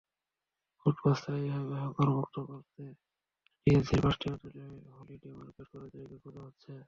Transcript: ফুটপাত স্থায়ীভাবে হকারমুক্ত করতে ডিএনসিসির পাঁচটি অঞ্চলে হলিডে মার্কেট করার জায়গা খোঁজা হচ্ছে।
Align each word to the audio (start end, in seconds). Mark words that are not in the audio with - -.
ফুটপাত 0.79 1.15
স্থায়ীভাবে 1.17 1.75
হকারমুক্ত 1.83 2.35
করতে 2.49 2.83
ডিএনসিসির 3.67 4.01
পাঁচটি 4.03 4.25
অঞ্চলে 4.29 4.63
হলিডে 4.95 5.29
মার্কেট 5.37 5.67
করার 5.71 5.89
জায়গা 5.93 6.17
খোঁজা 6.23 6.41
হচ্ছে। 6.47 6.71